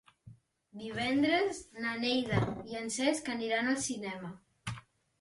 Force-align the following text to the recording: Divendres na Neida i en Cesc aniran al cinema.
Divendres 0.83 1.61
na 1.85 1.93
Neida 2.05 2.41
i 2.73 2.81
en 2.83 2.93
Cesc 2.99 3.33
aniran 3.39 3.71
al 3.77 3.81
cinema. 3.93 4.37